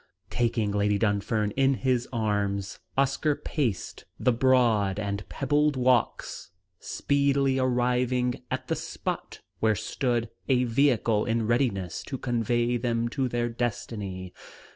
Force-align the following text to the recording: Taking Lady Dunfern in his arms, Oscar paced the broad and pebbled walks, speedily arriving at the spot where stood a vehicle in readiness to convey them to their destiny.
Taking 0.31 0.71
Lady 0.71 0.97
Dunfern 0.97 1.51
in 1.51 1.75
his 1.75 2.07
arms, 2.11 2.79
Oscar 2.97 3.35
paced 3.35 4.05
the 4.19 4.31
broad 4.31 4.97
and 4.97 5.29
pebbled 5.29 5.75
walks, 5.75 6.49
speedily 6.79 7.59
arriving 7.59 8.41
at 8.49 8.67
the 8.67 8.75
spot 8.75 9.41
where 9.59 9.75
stood 9.75 10.31
a 10.49 10.63
vehicle 10.63 11.25
in 11.25 11.45
readiness 11.45 12.01
to 12.07 12.17
convey 12.17 12.77
them 12.77 13.09
to 13.09 13.27
their 13.29 13.47
destiny. 13.47 14.33